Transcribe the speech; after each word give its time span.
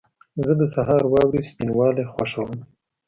زه 0.45 0.53
د 0.61 0.63
سهار 0.73 1.03
واورې 1.07 1.47
سپینوالی 1.49 2.05
خوښوم. 2.13 2.59